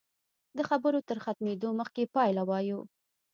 د 0.57 0.59
خبرو 0.69 0.99
تر 1.09 1.17
ختمېدو 1.25 1.69
مخکې 1.79 2.03
پایله 2.15 2.43
وایو. 2.49 2.79